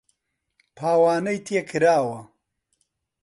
پاوانەی 0.77 1.39
تێ 1.45 1.61
کراوە 1.69 2.19